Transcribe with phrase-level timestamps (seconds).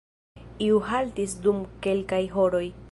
[0.67, 2.67] Iu haltis dum kelkaj horoj.